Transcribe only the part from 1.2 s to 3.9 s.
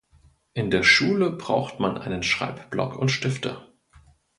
braucht man einen Schreibblock und Stifte.